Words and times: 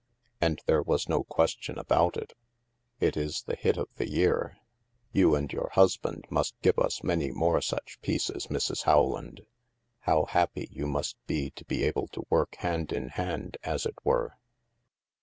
And 0.41 0.59
there 0.65 0.81
was 0.81 1.07
no 1.07 1.23
question 1.23 1.77
about 1.77 2.17
it. 2.17 2.33
It 2.99 3.15
is 3.15 3.43
the 3.43 3.55
hit 3.55 3.77
of 3.77 3.87
the 3.97 4.09
year. 4.09 4.57
You 5.11 5.35
and 5.35 5.53
your 5.53 5.69
husband 5.73 6.25
must 6.31 6.59
give 6.63 6.79
us 6.79 7.03
many 7.03 7.29
more 7.29 7.61
such 7.61 8.01
pieces, 8.01 8.47
Mrs. 8.47 8.87
Rowland! 8.87 9.41
How 9.99 10.25
happy 10.25 10.67
you 10.71 10.87
must 10.87 11.17
be 11.27 11.51
to 11.51 11.63
be 11.65 11.83
able 11.83 12.07
to 12.13 12.25
work 12.31 12.55
hand 12.55 12.91
in 12.91 13.09
hand, 13.09 13.57
as 13.61 13.85
it 13.85 13.93
were." 14.03 14.39